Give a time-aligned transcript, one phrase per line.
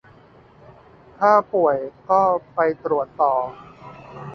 [1.19, 1.77] ถ้าป่วย
[2.09, 2.21] ก็
[2.55, 3.33] ไปตรวจต่อ